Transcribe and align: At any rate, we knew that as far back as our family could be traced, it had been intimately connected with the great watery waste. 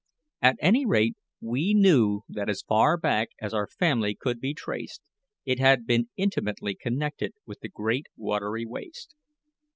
At 0.41 0.55
any 0.61 0.83
rate, 0.83 1.13
we 1.41 1.75
knew 1.75 2.21
that 2.27 2.49
as 2.49 2.63
far 2.63 2.97
back 2.97 3.29
as 3.39 3.53
our 3.53 3.67
family 3.67 4.15
could 4.15 4.39
be 4.39 4.55
traced, 4.55 5.03
it 5.45 5.59
had 5.59 5.85
been 5.85 6.09
intimately 6.17 6.73
connected 6.73 7.33
with 7.45 7.59
the 7.59 7.69
great 7.69 8.07
watery 8.17 8.65
waste. 8.65 9.13